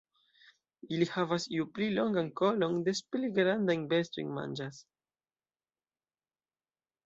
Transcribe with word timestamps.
Ili 0.95 1.07
havas 1.15 1.45
ju 1.55 1.65
pli 1.75 1.89
longan 1.97 2.33
kolon 2.41 2.75
des 2.89 3.03
pli 3.13 3.31
grandajn 3.37 3.87
bestojn 3.95 4.35
manĝas. 4.41 4.83